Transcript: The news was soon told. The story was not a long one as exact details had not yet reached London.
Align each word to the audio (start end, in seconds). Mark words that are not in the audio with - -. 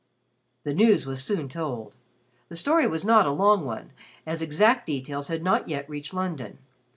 The 0.63 0.73
news 0.73 1.05
was 1.05 1.23
soon 1.23 1.47
told. 1.47 1.95
The 2.49 2.55
story 2.55 2.87
was 2.87 3.05
not 3.05 3.27
a 3.27 3.31
long 3.31 3.65
one 3.65 3.91
as 4.25 4.41
exact 4.41 4.87
details 4.87 5.27
had 5.27 5.43
not 5.43 5.69
yet 5.69 5.87
reached 5.87 6.11
London. 6.11 6.57